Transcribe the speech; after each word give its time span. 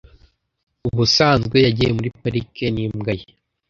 Ubusanzwe 0.87 1.57
yagiye 1.65 1.89
muri 1.97 2.09
parike 2.21 2.65
n'imbwa 2.75 3.11
ye. 3.19 3.25